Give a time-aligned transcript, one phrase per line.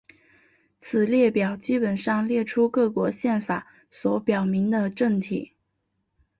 [0.79, 5.51] 此列表基本上列出各国宪法所表明的政体。